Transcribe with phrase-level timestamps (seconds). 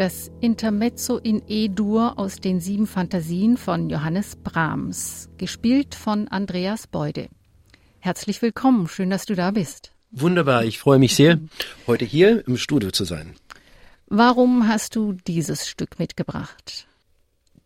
[0.00, 7.28] Das Intermezzo in E-Dur aus den sieben Fantasien von Johannes Brahms, gespielt von Andreas Beude.
[7.98, 9.92] Herzlich willkommen, schön, dass du da bist.
[10.10, 11.38] Wunderbar, ich freue mich sehr,
[11.86, 13.34] heute hier im Studio zu sein.
[14.06, 16.86] Warum hast du dieses Stück mitgebracht?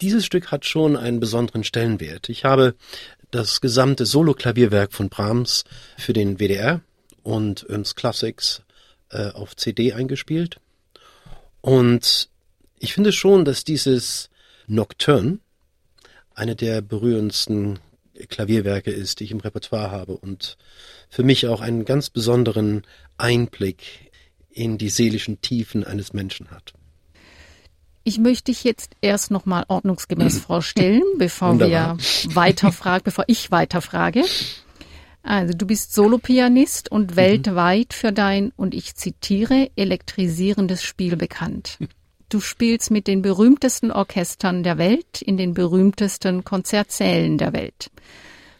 [0.00, 2.28] Dieses Stück hat schon einen besonderen Stellenwert.
[2.30, 2.74] Ich habe
[3.30, 5.62] das gesamte Solo-Klavierwerk von Brahms
[5.96, 6.80] für den WDR
[7.22, 8.64] und Öms Classics
[9.10, 10.58] äh, auf CD eingespielt
[11.64, 12.28] und
[12.78, 14.28] ich finde schon, dass dieses
[14.66, 15.38] Nocturne
[16.34, 17.78] eine der berührendsten
[18.28, 20.58] Klavierwerke ist, die ich im Repertoire habe und
[21.08, 22.82] für mich auch einen ganz besonderen
[23.16, 24.10] Einblick
[24.50, 26.74] in die seelischen Tiefen eines Menschen hat.
[28.02, 31.96] Ich möchte dich jetzt erst nochmal ordnungsgemäß vorstellen, bevor Wunderbar.
[31.96, 34.22] wir weiterfragen, bevor ich weiterfrage.
[35.24, 37.16] Also du bist Solopianist und mhm.
[37.16, 41.78] weltweit für dein, und ich zitiere, elektrisierendes Spiel bekannt.
[42.30, 47.92] Du spielst mit den berühmtesten Orchestern der Welt in den berühmtesten Konzertsälen der Welt.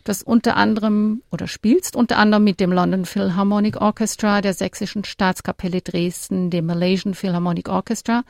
[0.05, 5.81] Das unter anderem oder spielst unter anderem mit dem London Philharmonic Orchestra, der Sächsischen Staatskapelle
[5.81, 8.23] Dresden, dem Malaysian Philharmonic Orchestra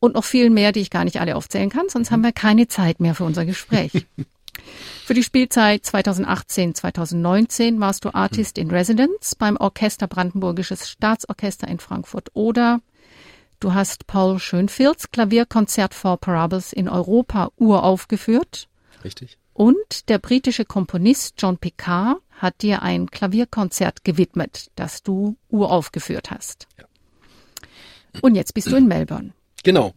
[0.00, 2.68] und noch viel mehr, die ich gar nicht alle aufzählen kann, sonst haben wir keine
[2.68, 4.06] Zeit mehr für unser Gespräch.
[5.04, 12.30] Für die Spielzeit 2018-2019 warst du Artist in Residence beim Orchester Brandenburgisches Staatsorchester in Frankfurt
[12.32, 12.80] oder
[13.60, 18.68] du hast Paul Schönfields Klavierkonzert for Parables in Europa uraufgeführt.
[19.04, 19.36] Richtig.
[19.52, 26.66] Und der britische Komponist John Picard hat dir ein Klavierkonzert gewidmet, das du uraufgeführt hast.
[26.78, 26.86] Ja.
[28.22, 29.34] Und jetzt bist du in Melbourne.
[29.62, 29.92] Genau.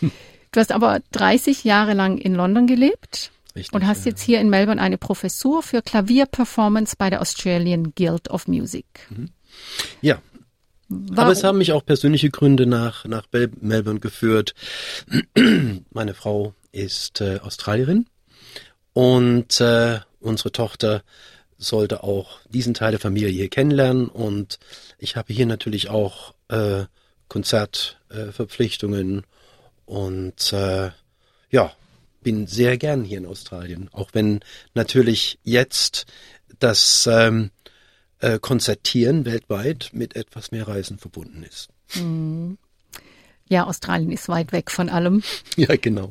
[0.00, 4.10] Du hast aber 30 Jahre lang in London gelebt Richtig, und hast ja.
[4.10, 8.86] jetzt hier in Melbourne eine Professur für Klavierperformance bei der Australian Guild of Music.
[9.10, 9.30] Mhm.
[10.00, 10.20] Ja.
[10.88, 11.18] Warum?
[11.18, 13.26] Aber es haben mich auch persönliche Gründe nach, nach
[13.60, 14.54] Melbourne geführt.
[15.92, 18.06] Meine Frau ist äh, Australierin
[18.92, 21.02] und äh, unsere Tochter
[21.58, 24.58] sollte auch diesen Teil der Familie hier kennenlernen und
[24.98, 26.84] ich habe hier natürlich auch äh,
[27.28, 29.24] Konzertverpflichtungen
[29.86, 30.90] und äh,
[31.50, 31.72] ja,
[32.20, 34.40] bin sehr gern hier in Australien, auch wenn
[34.74, 36.06] natürlich jetzt
[36.58, 37.50] das ähm,
[38.20, 41.68] äh, Konzertieren weltweit mit etwas mehr Reisen verbunden ist.
[41.94, 42.58] Mhm.
[43.48, 45.22] Ja, Australien ist weit weg von allem.
[45.56, 46.10] Ja, genau.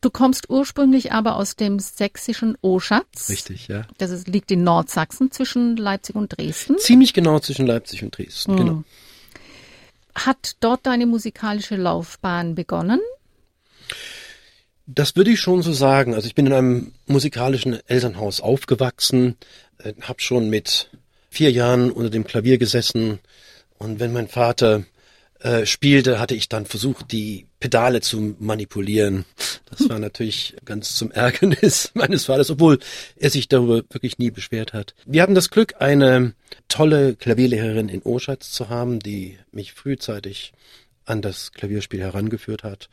[0.00, 3.28] Du kommst ursprünglich aber aus dem sächsischen Oschatz.
[3.28, 3.86] Richtig, ja.
[3.98, 6.78] Das ist, liegt in Nordsachsen zwischen Leipzig und Dresden.
[6.78, 8.56] Ziemlich genau zwischen Leipzig und Dresden, mhm.
[8.56, 8.84] genau.
[10.14, 13.00] Hat dort deine musikalische Laufbahn begonnen?
[14.92, 16.14] Das würde ich schon so sagen.
[16.14, 19.36] Also ich bin in einem musikalischen Elternhaus aufgewachsen,
[19.78, 20.90] äh, habe schon mit
[21.30, 23.20] vier Jahren unter dem Klavier gesessen
[23.78, 24.84] und wenn mein Vater
[25.38, 29.24] äh, spielte, hatte ich dann versucht, die Pedale zu manipulieren.
[29.70, 32.80] Das war natürlich ganz zum Ärgernis meines Vaters, obwohl
[33.16, 34.94] er sich darüber wirklich nie beschwert hat.
[35.06, 36.34] Wir hatten das Glück, eine
[36.68, 40.52] tolle Klavierlehrerin in Oschatz zu haben, die mich frühzeitig
[41.04, 42.88] an das Klavierspiel herangeführt hat.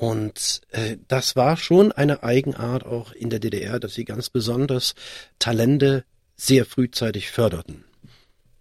[0.00, 4.94] Und äh, das war schon eine Eigenart auch in der DDR, dass sie ganz besonders
[5.38, 6.06] Talente
[6.36, 7.84] sehr frühzeitig förderten.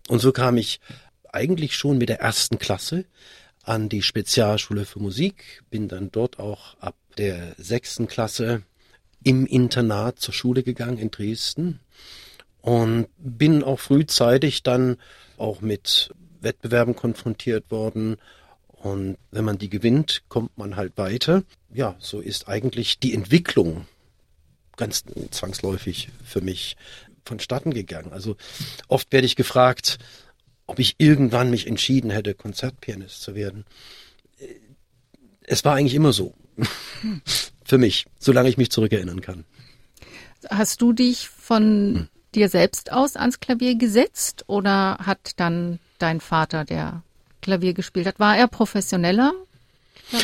[0.09, 0.81] Und so kam ich
[1.31, 3.05] eigentlich schon mit der ersten Klasse
[3.63, 8.63] an die Spezialschule für Musik, bin dann dort auch ab der sechsten Klasse
[9.23, 11.79] im Internat zur Schule gegangen in Dresden
[12.59, 14.97] und bin auch frühzeitig dann
[15.37, 18.17] auch mit Wettbewerben konfrontiert worden
[18.81, 21.43] und wenn man die gewinnt, kommt man halt weiter.
[21.73, 23.85] Ja, so ist eigentlich die Entwicklung
[24.77, 26.77] ganz zwangsläufig für mich
[27.25, 28.13] vonstatten gegangen.
[28.13, 28.37] Also
[28.87, 29.97] oft werde ich gefragt,
[30.65, 33.65] ob ich irgendwann mich entschieden hätte, Konzertpianist zu werden.
[35.41, 36.33] Es war eigentlich immer so.
[37.65, 39.45] für mich, solange ich mich zurückerinnern kann.
[40.49, 42.07] Hast du dich von hm.
[42.33, 47.03] dir selbst aus ans Klavier gesetzt oder hat dann dein Vater, der
[47.49, 48.19] Klavier gespielt hat.
[48.19, 49.33] War er professioneller?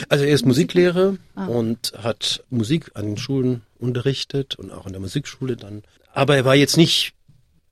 [0.10, 1.48] Also er ist Musiklehrer ah.
[1.48, 5.84] und hat Musik an den Schulen unterrichtet und auch an der Musikschule dann.
[6.14, 7.14] Aber er war jetzt nicht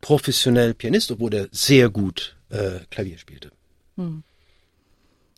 [0.01, 3.51] professionell Pianist, obwohl er sehr gut äh, Klavier spielte.
[3.95, 4.23] Hm.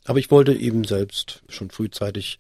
[0.08, 2.38] Aber ich wollte eben selbst schon frühzeitig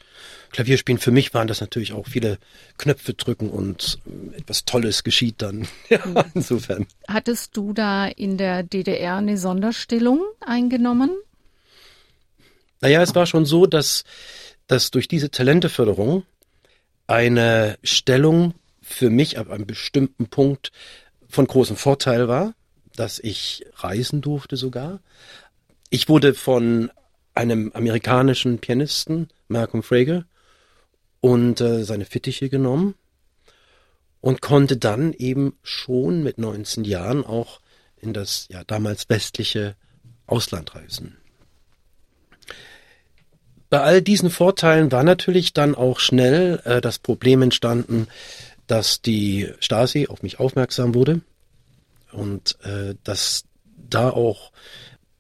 [0.51, 1.00] Klavier spielen.
[1.00, 2.38] Für mich waren das natürlich auch viele
[2.77, 5.68] Knöpfe drücken und äh, etwas Tolles geschieht dann.
[5.89, 6.88] Ja, insofern.
[7.07, 11.12] Hattest du da in der DDR eine Sonderstellung eingenommen?
[12.86, 14.04] Naja, es war schon so, dass,
[14.68, 16.22] dass durch diese Talenteförderung
[17.08, 20.72] eine Stellung für mich ab einem bestimmten Punkt
[21.28, 22.54] von großem Vorteil war,
[22.96, 25.00] dass ich reisen durfte sogar.
[25.90, 26.92] Ich wurde von
[27.34, 30.28] einem amerikanischen Pianisten, Malcolm Frager,
[31.22, 32.94] und äh, seine Fittiche genommen
[34.22, 37.62] und konnte dann eben schon mit 19 Jahren auch
[37.98, 39.76] in das ja damals westliche
[40.28, 41.18] Ausland reisen.
[43.70, 48.08] Bei all diesen Vorteilen war natürlich dann auch schnell äh, das Problem entstanden,
[48.68, 51.22] dass die Stasi auf mich aufmerksam wurde
[52.12, 53.44] und äh, dass
[53.90, 54.52] da auch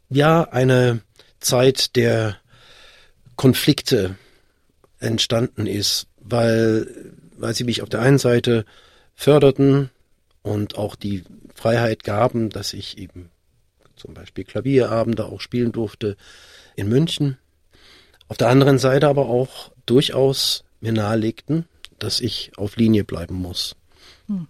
[0.09, 1.01] ja eine
[1.39, 2.37] Zeit der
[3.35, 4.15] Konflikte
[4.99, 8.65] entstanden ist, weil, weil sie mich auf der einen Seite
[9.13, 9.89] förderten
[10.41, 13.29] und auch die Freiheit gaben, dass ich eben
[13.95, 16.17] zum Beispiel Klavierabende auch spielen durfte
[16.75, 17.37] in München.
[18.27, 21.65] Auf der anderen Seite aber auch durchaus mir nahelegten,
[21.99, 23.75] dass ich auf Linie bleiben muss.
[24.27, 24.47] Hm.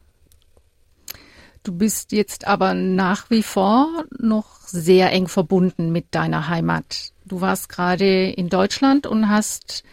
[1.63, 7.12] Du bist jetzt aber nach wie vor noch sehr eng verbunden mit deiner Heimat.
[7.25, 9.83] Du warst gerade in Deutschland und hast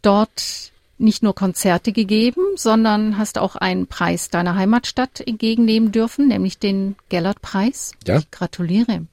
[0.00, 6.58] dort nicht nur Konzerte gegeben, sondern hast auch einen Preis deiner Heimatstadt entgegennehmen dürfen, nämlich
[6.58, 7.92] den Gellert-Preis.
[8.06, 8.18] Ja.
[8.18, 9.06] Ich gratuliere.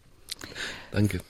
[0.91, 1.21] Danke.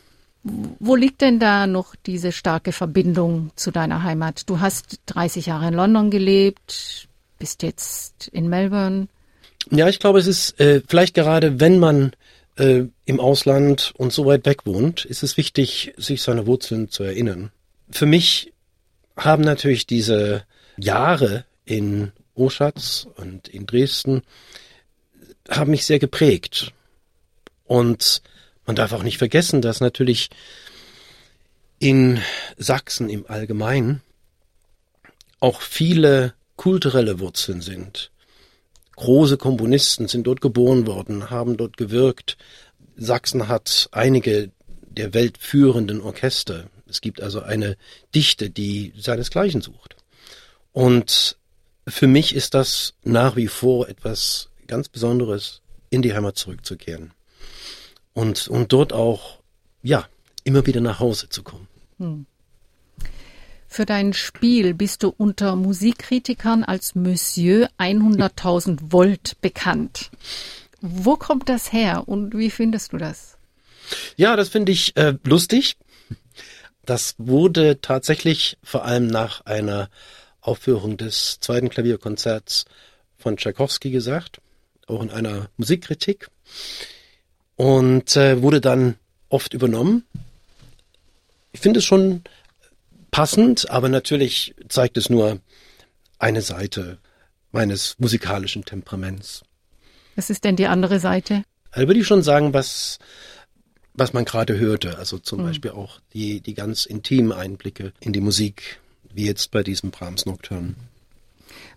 [0.43, 4.49] Wo liegt denn da noch diese starke Verbindung zu deiner Heimat?
[4.49, 7.07] Du hast 30 Jahre in London gelebt,
[7.39, 9.07] bist jetzt in Melbourne.
[9.69, 12.13] Ja, ich glaube, es ist äh, vielleicht gerade, wenn man
[12.55, 17.03] äh, im Ausland und so weit weg wohnt, ist es wichtig, sich seine Wurzeln zu
[17.03, 17.51] erinnern.
[17.89, 18.53] Für mich
[19.17, 20.43] haben natürlich diese
[20.77, 24.21] Jahre in Oschatz und in Dresden
[25.49, 26.73] haben mich sehr geprägt.
[27.65, 28.21] Und
[28.69, 30.29] man darf auch nicht vergessen, dass natürlich
[31.79, 32.21] in
[32.57, 34.01] Sachsen im Allgemeinen
[35.39, 38.11] auch viele kulturelle Wurzeln sind
[38.99, 42.37] große Komponisten sind dort geboren worden, haben dort gewirkt.
[42.97, 44.51] Sachsen hat einige
[44.81, 46.69] der weltführenden Orchester.
[46.87, 47.77] Es gibt also eine
[48.13, 49.95] Dichte, die seinesgleichen sucht.
[50.73, 51.37] Und
[51.87, 57.13] für mich ist das nach wie vor etwas ganz Besonderes, in die Heimat zurückzukehren.
[58.13, 59.39] Und, und dort auch,
[59.81, 60.07] ja,
[60.43, 61.67] immer wieder nach Hause zu kommen.
[61.97, 62.25] Hm.
[63.67, 70.09] Für dein Spiel bist du unter Musikkritikern als Monsieur 100.000 Volt bekannt.
[70.81, 73.37] Wo kommt das her und wie findest du das?
[74.15, 75.77] Ja, das finde ich äh, lustig.
[76.83, 79.89] Das wurde tatsächlich vor allem nach einer
[80.41, 82.65] Aufführung des zweiten Klavierkonzerts
[83.17, 84.41] von Tchaikovsky gesagt,
[84.87, 86.29] auch in einer Musikkritik
[87.59, 88.95] und äh, wurde dann
[89.27, 90.05] oft übernommen.
[91.51, 92.21] Ich finde es schon
[93.11, 95.41] passend, aber natürlich zeigt es nur
[96.19, 96.99] eine Seite
[97.51, 99.43] meines musikalischen Temperaments.
[100.15, 101.43] Was ist denn die andere Seite?
[101.71, 102.97] Also würde ich schon sagen, was,
[103.93, 104.97] was man gerade hörte.
[104.97, 105.47] Also zum mhm.
[105.47, 108.79] Beispiel auch die, die ganz intimen Einblicke in die Musik,
[109.13, 110.75] wie jetzt bei diesem Brahms Nocturne.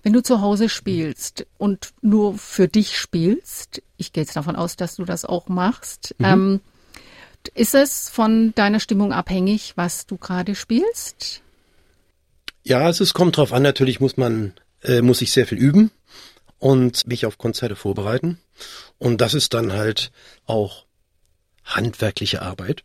[0.03, 4.77] Wenn du zu Hause spielst und nur für dich spielst, ich gehe jetzt davon aus,
[4.77, 6.25] dass du das auch machst, mhm.
[6.25, 6.61] ähm,
[7.55, 11.43] ist es von deiner Stimmung abhängig, was du gerade spielst?
[12.65, 13.63] Ja, es kommt drauf an.
[13.63, 15.91] Natürlich muss man, äh, muss ich sehr viel üben
[16.59, 18.39] und mich auf Konzerte vorbereiten.
[18.99, 20.13] Und das ist dann halt
[20.47, 20.87] auch
[21.65, 22.85] handwerkliche Arbeit.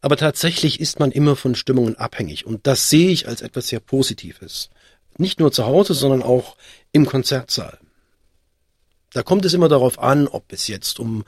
[0.00, 2.46] Aber tatsächlich ist man immer von Stimmungen abhängig.
[2.46, 4.70] Und das sehe ich als etwas sehr Positives.
[5.16, 6.56] Nicht nur zu Hause, sondern auch
[6.92, 7.78] im Konzertsaal.
[9.12, 11.24] Da kommt es immer darauf an, ob es jetzt um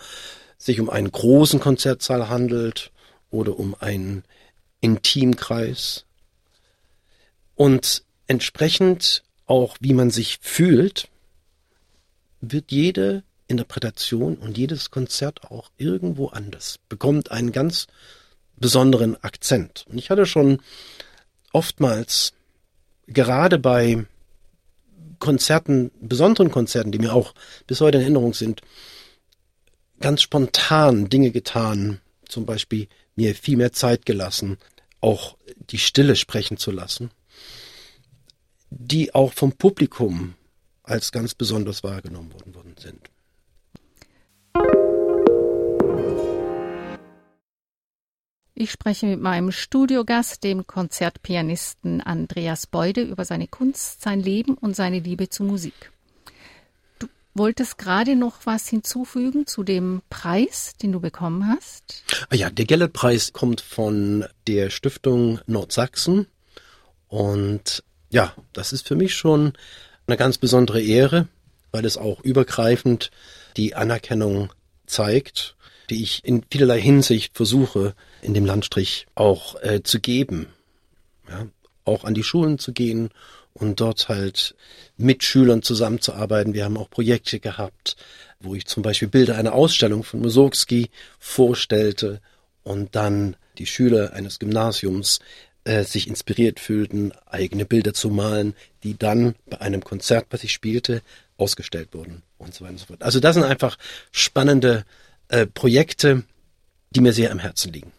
[0.57, 2.93] sich um einen großen Konzertsaal handelt
[3.31, 4.25] oder um einen
[4.81, 6.05] Intimkreis.
[7.57, 11.09] Und entsprechend auch, wie man sich fühlt,
[12.41, 17.87] wird jede Interpretation und jedes Konzert auch irgendwo anders, bekommt einen ganz
[18.57, 19.85] besonderen Akzent.
[19.89, 20.61] Und ich hatte schon
[21.53, 22.33] oftmals,
[23.07, 24.05] gerade bei
[25.19, 27.35] Konzerten, besonderen Konzerten, die mir auch
[27.67, 28.63] bis heute in Erinnerung sind,
[30.01, 34.59] ganz spontan Dinge getan, zum Beispiel mir viel mehr Zeit gelassen,
[35.01, 35.37] auch
[35.71, 37.11] die Stille sprechen zu lassen,
[38.71, 40.35] die auch vom Publikum
[40.83, 43.12] als ganz besonders wahrgenommen worden sind.
[48.55, 54.77] Ich spreche mit meinem Studiogast, dem Konzertpianisten Andreas Beude, über seine Kunst, sein Leben und
[54.77, 55.91] seine Liebe zur Musik.
[56.99, 62.05] Du wolltest gerade noch was hinzufügen zu dem Preis, den du bekommen hast?
[62.29, 66.27] Ah ja, der Gellert-Preis kommt von der Stiftung Nordsachsen
[67.09, 69.55] und ja, das ist für mich schon
[70.07, 71.27] eine ganz besondere Ehre,
[71.71, 73.11] weil es auch übergreifend
[73.57, 74.53] die Anerkennung
[74.85, 75.57] zeigt,
[75.89, 80.47] die ich in vielerlei Hinsicht versuche, in dem Landstrich auch äh, zu geben.
[81.29, 81.47] Ja,
[81.85, 83.11] auch an die Schulen zu gehen
[83.52, 84.55] und dort halt
[84.97, 86.55] mit Schülern zusammenzuarbeiten.
[86.55, 87.97] Wir haben auch Projekte gehabt,
[88.41, 92.21] wo ich zum Beispiel Bilder einer Ausstellung von Mussorgsky vorstellte
[92.62, 95.19] und dann die Schüler eines Gymnasiums
[95.64, 100.52] äh, sich inspiriert fühlten, eigene Bilder zu malen, die dann bei einem Konzert, was ich
[100.52, 101.02] spielte,
[101.37, 103.02] ausgestellt wurden und so weiter und so fort.
[103.02, 103.76] Also das sind einfach
[104.11, 104.85] spannende
[105.29, 106.25] äh, Projekte,
[106.91, 107.93] die mir sehr am Herzen liegen.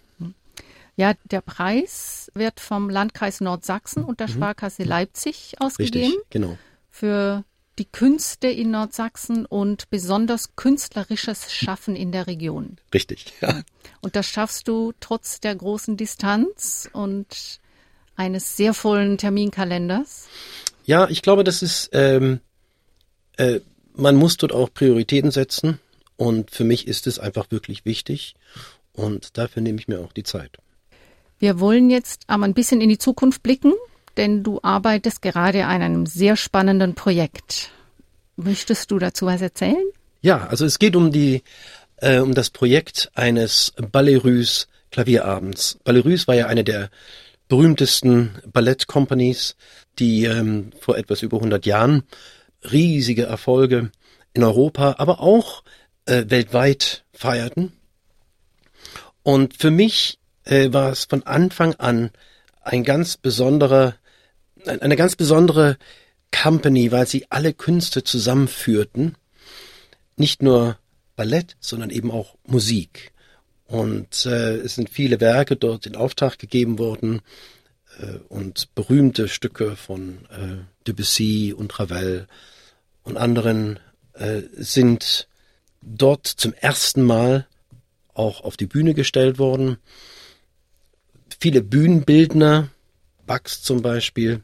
[0.96, 4.34] Ja, der Preis wird vom Landkreis Nordsachsen und der mhm.
[4.34, 6.06] Sparkasse Leipzig ausgegeben.
[6.06, 6.58] Richtig, genau.
[6.92, 7.44] Für
[7.80, 12.78] die Künste in Nordsachsen und besonders künstlerisches Schaffen in der Region.
[12.94, 13.64] Richtig, ja.
[14.02, 17.60] Und das schaffst du trotz der großen Distanz und
[18.16, 20.28] eines sehr vollen Terminkalenders?
[20.86, 22.42] Ja, ich glaube, das ist, ähm,
[23.38, 23.60] äh,
[23.96, 25.80] man muss dort auch Prioritäten setzen
[26.18, 28.36] und für mich ist es einfach wirklich wichtig
[28.92, 30.58] und dafür nehme ich mir auch die Zeit.
[31.44, 33.74] Wir wollen jetzt aber ein bisschen in die Zukunft blicken,
[34.16, 37.70] denn du arbeitest gerade an einem sehr spannenden Projekt.
[38.38, 39.84] Möchtest du dazu was erzählen?
[40.22, 41.44] Ja, also es geht um die
[41.98, 45.80] äh, um das Projekt eines Ballerus Klavierabends.
[45.84, 46.90] Ballerus war ja eine der
[47.50, 49.58] berühmtesten Ballettcompanies,
[50.00, 52.04] die ähm, vor etwas über 100 Jahren
[52.72, 53.92] riesige Erfolge
[54.32, 55.66] in Europa, aber auch
[56.06, 57.74] äh, weltweit feierten.
[59.24, 62.12] Und für mich äh, war es von Anfang an
[62.62, 63.96] ein ganz besonderer,
[64.66, 65.78] eine ganz besondere
[66.32, 69.16] Company, weil sie alle Künste zusammenführten.
[70.16, 70.78] Nicht nur
[71.16, 73.12] Ballett, sondern eben auch Musik.
[73.66, 77.22] Und äh, es sind viele Werke dort in Auftrag gegeben worden
[78.00, 82.28] äh, und berühmte Stücke von äh, Debussy und Ravel
[83.04, 83.80] und anderen
[84.14, 85.28] äh, sind
[85.82, 87.48] dort zum ersten Mal
[88.14, 89.78] auch auf die Bühne gestellt worden
[91.44, 92.70] viele Bühnenbildner,
[93.28, 94.42] Bax zum Beispiel,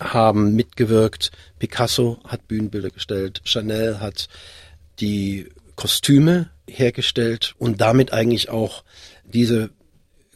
[0.00, 1.32] haben mitgewirkt.
[1.58, 4.30] Picasso hat Bühnenbilder gestellt, Chanel hat
[5.00, 8.84] die Kostüme hergestellt und damit eigentlich auch
[9.24, 9.68] diese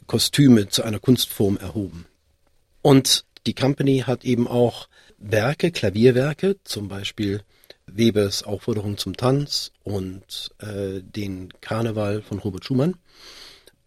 [0.05, 2.05] Kostüme zu einer Kunstform erhoben.
[2.83, 4.87] Und die Company hat eben auch
[5.17, 7.41] Werke, Klavierwerke, zum Beispiel
[7.87, 12.93] Webers Aufforderung zum Tanz und äh, den Karneval von Robert Schumann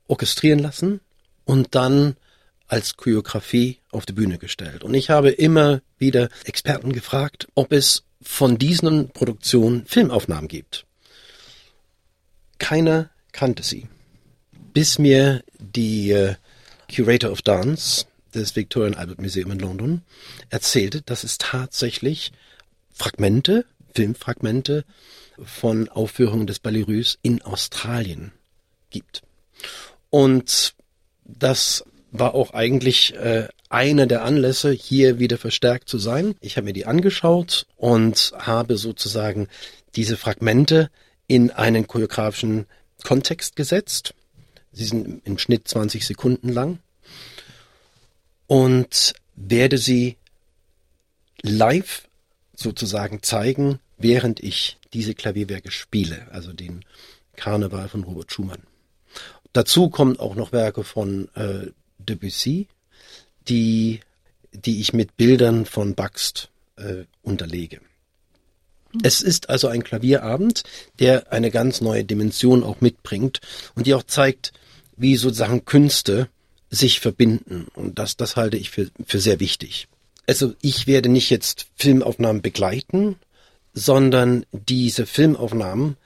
[0.08, 1.00] orchestrieren lassen
[1.44, 2.16] und dann
[2.68, 4.84] als Choreografie auf die Bühne gestellt.
[4.84, 10.86] Und ich habe immer wieder Experten gefragt, ob es von diesen Produktionen Filmaufnahmen gibt.
[12.58, 13.88] Keiner kannte sie.
[14.72, 16.36] Bis mir die äh,
[16.94, 20.02] Curator of Dance des Victorian Albert Museum in London
[20.50, 22.32] erzählte, dass es tatsächlich
[22.92, 24.84] Fragmente, Filmfragmente
[25.42, 28.32] von Aufführungen des Ballerus in Australien
[28.90, 29.22] gibt.
[30.10, 30.74] Und
[31.38, 36.34] das war auch eigentlich äh, einer der Anlässe, hier wieder verstärkt zu sein.
[36.40, 39.48] Ich habe mir die angeschaut und habe sozusagen
[39.94, 40.90] diese Fragmente
[41.26, 42.66] in einen choreografischen
[43.04, 44.14] Kontext gesetzt.
[44.72, 46.78] Sie sind im Schnitt 20 Sekunden lang
[48.46, 50.16] und werde sie
[51.42, 52.08] live
[52.54, 56.84] sozusagen zeigen, während ich diese Klavierwerke spiele, also den
[57.36, 58.62] Karneval von Robert Schumann.
[59.52, 61.66] Dazu kommen auch noch Werke von äh,
[61.98, 62.68] Debussy,
[63.48, 64.00] die,
[64.52, 67.80] die ich mit Bildern von Baxt äh, unterlege.
[69.02, 70.64] Es ist also ein Klavierabend,
[70.98, 73.40] der eine ganz neue Dimension auch mitbringt
[73.74, 74.52] und die auch zeigt,
[74.96, 76.28] wie sozusagen Künste
[76.70, 77.66] sich verbinden.
[77.74, 79.88] Und das, das halte ich für, für sehr wichtig.
[80.26, 83.16] Also ich werde nicht jetzt Filmaufnahmen begleiten,
[83.72, 85.96] sondern diese Filmaufnahmen,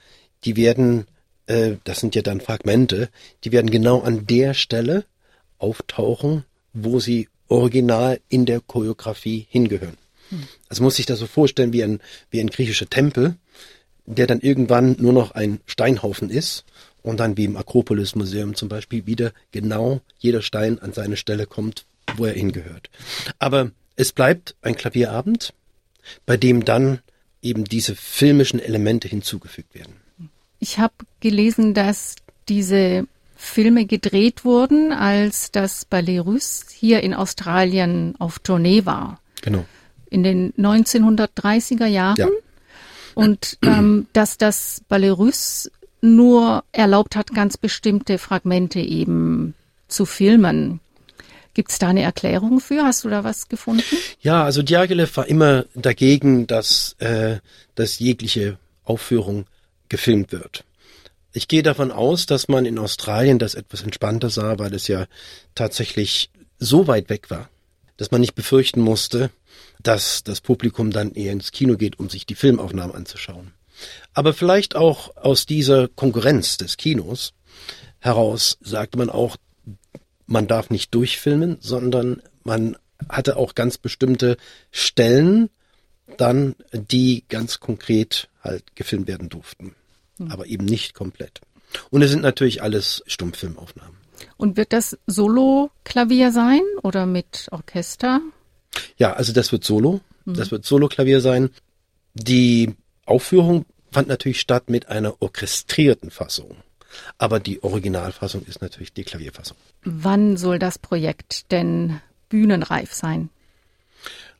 [0.43, 1.07] die werden
[1.47, 3.09] äh, das sind ja dann Fragmente,
[3.43, 5.05] die werden genau an der Stelle
[5.57, 9.97] auftauchen, wo sie original in der Choreografie hingehören.
[10.29, 10.43] Hm.
[10.69, 11.99] Also muss sich das so vorstellen wie ein,
[12.31, 13.35] wie ein griechischer Tempel,
[14.05, 16.65] der dann irgendwann nur noch ein Steinhaufen ist
[17.01, 21.45] und dann wie im Akropolis Museum zum Beispiel wieder genau jeder Stein an seine Stelle
[21.45, 21.85] kommt,
[22.17, 22.89] wo er hingehört.
[23.39, 25.53] Aber es bleibt ein Klavierabend,
[26.25, 26.99] bei dem dann
[27.41, 29.95] eben diese filmischen Elemente hinzugefügt werden.
[30.59, 32.15] Ich habe gelesen, dass
[32.47, 39.19] diese Filme gedreht wurden, als das Ballet Russe hier in Australien auf Tournee war.
[39.41, 39.65] Genau.
[40.09, 42.17] In den 1930er Jahren.
[42.17, 42.27] Ja.
[43.13, 45.71] Und ähm, dass das Ballet Russe
[46.01, 49.53] nur erlaubt hat, ganz bestimmte Fragmente eben
[49.87, 50.79] zu filmen.
[51.53, 52.83] Gibt es da eine Erklärung für?
[52.83, 53.83] Hast du da was gefunden?
[54.21, 57.37] Ja, also Diaghilev war immer dagegen, dass, äh,
[57.75, 59.45] dass jegliche Aufführung
[59.89, 60.63] gefilmt wird.
[61.33, 65.05] Ich gehe davon aus, dass man in Australien das etwas entspannter sah, weil es ja
[65.53, 67.49] tatsächlich so weit weg war,
[67.97, 69.29] dass man nicht befürchten musste,
[69.83, 73.51] dass das Publikum dann eher ins Kino geht, um sich die Filmaufnahmen anzuschauen.
[74.13, 77.33] Aber vielleicht auch aus dieser Konkurrenz des Kinos
[77.99, 79.35] heraus sagte man auch,
[80.25, 82.77] man darf nicht durchfilmen, sondern man
[83.09, 84.37] hatte auch ganz bestimmte
[84.71, 85.49] Stellen
[86.17, 89.75] dann, die ganz konkret halt gefilmt werden durften.
[90.17, 90.31] Mhm.
[90.31, 91.41] Aber eben nicht komplett.
[91.89, 93.97] Und es sind natürlich alles Stummfilmaufnahmen.
[94.37, 98.21] Und wird das Solo-Klavier sein oder mit Orchester?
[98.97, 100.01] Ja, also das wird Solo.
[100.25, 100.33] Mhm.
[100.35, 101.49] Das wird Solo-Klavier sein.
[102.13, 106.57] Die Aufführung fand natürlich statt mit einer orchestrierten Fassung.
[107.17, 109.57] Aber die Originalfassung ist natürlich die Klavierfassung.
[109.83, 113.29] Wann soll das Projekt denn bühnenreif sein?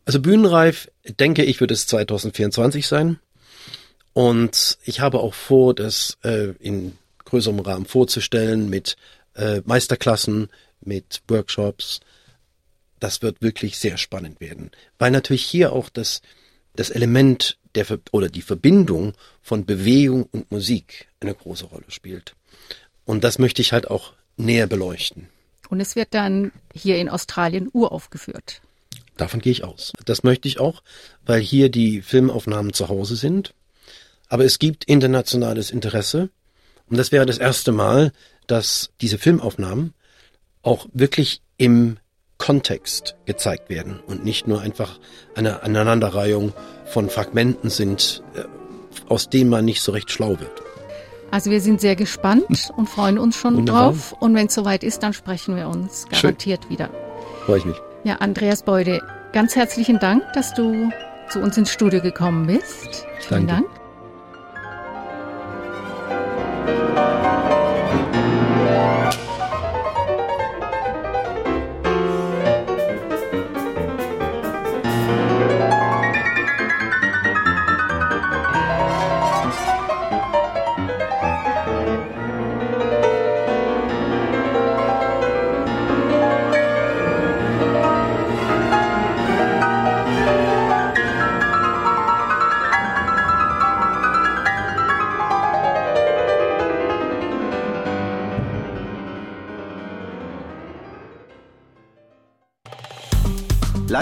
[0.06, 3.20] Also bühnenreif, denke ich, wird es 2024 sein.
[4.14, 8.96] Und ich habe auch vor, das äh, in größerem Rahmen vorzustellen mit
[9.36, 10.48] äh, Meisterklassen,
[10.80, 12.00] mit Workshops.
[13.00, 16.22] Das wird wirklich sehr spannend werden, weil natürlich hier auch das,
[16.76, 22.36] das Element der oder die Verbindung von Bewegung und Musik eine große Rolle spielt.
[23.04, 25.28] Und das möchte ich halt auch näher beleuchten.
[25.70, 28.62] Und es wird dann hier in Australien uraufgeführt.
[29.18, 29.94] Davon gehe ich aus.
[30.06, 30.84] Das möchte ich auch,
[31.26, 33.54] weil hier die Filmaufnahmen zu Hause sind.
[34.28, 36.30] Aber es gibt internationales Interesse.
[36.90, 38.12] Und das wäre das erste Mal,
[38.48, 39.94] dass diese Filmaufnahmen
[40.62, 41.98] auch wirklich im
[42.38, 45.00] Kontext gezeigt werden und nicht nur einfach
[45.36, 46.54] eine Aneinanderreihung
[46.86, 48.44] von Fragmenten sind, äh,
[49.08, 50.62] aus denen man nicht so recht schlau wird.
[51.32, 53.92] Also wir sind sehr gespannt und freuen uns schon Wunderbar.
[53.92, 54.14] drauf.
[54.20, 56.72] Und wenn es soweit ist, dann sprechen wir uns garantiert Schön.
[56.72, 56.90] wieder.
[57.46, 57.78] Freue ich mich.
[58.06, 59.02] Ja, Andreas Beude,
[59.34, 60.92] ganz herzlichen Dank, dass du
[61.28, 63.04] zu uns ins Studio gekommen bist.
[63.22, 63.64] Vielen Danke.
[63.64, 63.85] Dank.